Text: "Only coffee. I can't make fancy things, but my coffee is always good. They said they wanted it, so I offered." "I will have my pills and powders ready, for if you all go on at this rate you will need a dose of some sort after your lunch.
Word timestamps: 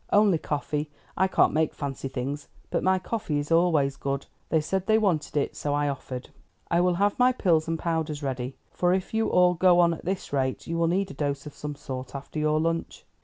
"Only 0.11 0.39
coffee. 0.39 0.89
I 1.15 1.27
can't 1.27 1.53
make 1.53 1.75
fancy 1.75 2.07
things, 2.07 2.47
but 2.71 2.81
my 2.81 2.97
coffee 2.97 3.37
is 3.37 3.51
always 3.51 3.97
good. 3.97 4.25
They 4.49 4.59
said 4.59 4.87
they 4.87 4.97
wanted 4.97 5.37
it, 5.37 5.55
so 5.55 5.75
I 5.75 5.89
offered." 5.89 6.31
"I 6.71 6.81
will 6.81 6.95
have 6.95 7.19
my 7.19 7.31
pills 7.31 7.67
and 7.67 7.77
powders 7.77 8.23
ready, 8.23 8.55
for 8.71 8.95
if 8.95 9.13
you 9.13 9.29
all 9.29 9.53
go 9.53 9.79
on 9.79 9.93
at 9.93 10.03
this 10.03 10.33
rate 10.33 10.65
you 10.65 10.75
will 10.79 10.87
need 10.87 11.11
a 11.11 11.13
dose 11.13 11.45
of 11.45 11.53
some 11.53 11.75
sort 11.75 12.15
after 12.15 12.39
your 12.39 12.59
lunch. 12.59 13.05